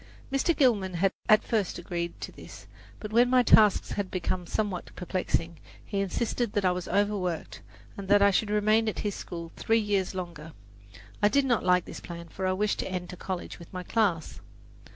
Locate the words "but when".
2.99-3.29